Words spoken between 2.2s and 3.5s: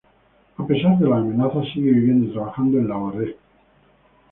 y trabajando en Lahore.